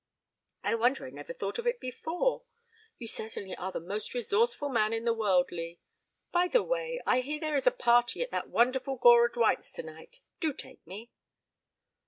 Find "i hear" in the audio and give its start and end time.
7.05-7.39